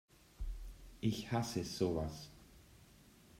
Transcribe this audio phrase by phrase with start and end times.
[1.01, 2.31] Ich hasse sowas!